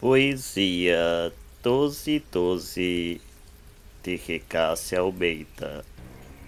[0.00, 1.32] Poesia
[1.64, 3.20] 1212
[4.02, 5.82] de Recácia Almeida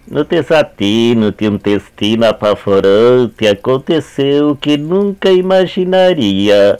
[0.07, 6.79] No desatino de um destino apavorante aconteceu o que nunca imaginaria.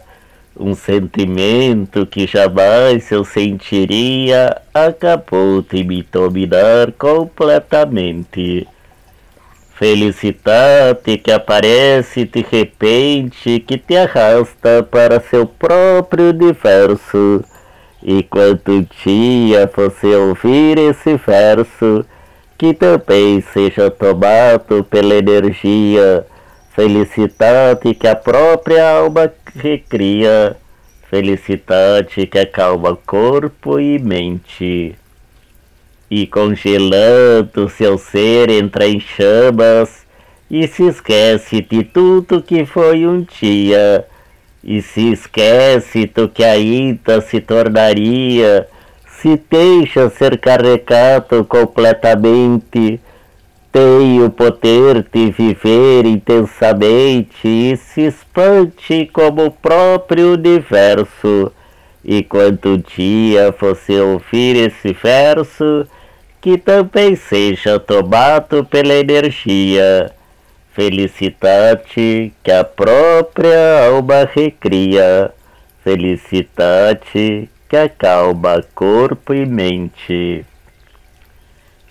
[0.59, 8.67] Um sentimento que jamais eu sentiria acabou de me dominar completamente.
[9.77, 17.43] Felicidade que aparece de repente, que te arrasta para seu próprio universo.
[18.01, 22.03] E quando um dia você ouvir esse verso,
[22.57, 26.25] que também seja tomado pela energia,
[26.71, 30.57] felicidade que a própria alma recria,
[31.07, 34.95] felicidade que acalma corpo e mente
[36.09, 40.05] e congelando seu ser entra em chamas
[40.49, 44.05] e se esquece de tudo que foi um dia
[44.63, 48.67] e se esquece do que ainda se tornaria
[49.21, 52.99] se deixa ser carregado completamente
[53.77, 61.51] tem o poder de viver intensamente e se expande como o próprio universo.
[62.03, 65.85] E quando um dia você ouvir esse verso,
[66.47, 70.09] que também seja tomado pela energia,
[70.71, 75.33] felicidade que a própria alma recria,
[75.83, 80.45] felicidade que acalma corpo e mente.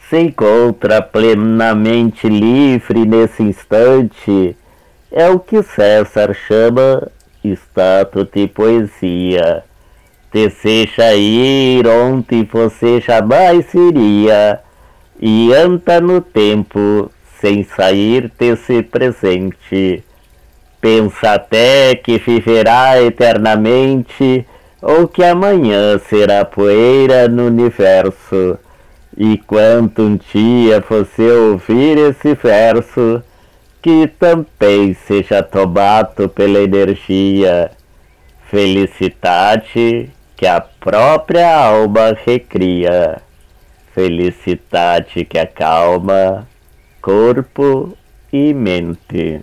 [0.08, 4.56] Se encontra plenamente livre nesse instante,
[5.12, 7.06] é o que César chama
[7.44, 9.64] estado de poesia
[10.36, 14.60] deseja ir onde você jamais iria
[15.18, 20.04] e anda no tempo sem sair desse presente.
[20.78, 24.46] Pensa até que viverá eternamente
[24.82, 28.58] ou que amanhã será poeira no universo.
[29.16, 33.22] E quando um dia você ouvir esse verso,
[33.80, 37.70] que também seja tomado pela energia,
[38.50, 43.22] felicidade que a própria alma recria,
[43.94, 46.46] felicidade que acalma
[47.00, 47.96] corpo
[48.30, 49.42] e mente.